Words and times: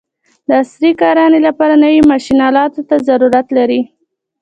د 0.47 0.49
عصري 0.61 0.91
کرانې 1.01 1.39
لپاره 1.47 1.73
نوي 1.83 2.01
ماشین 2.11 2.37
الاتو 2.47 2.81
ته 2.89 2.95
ضرورت 3.07 3.47
لري. 3.57 3.81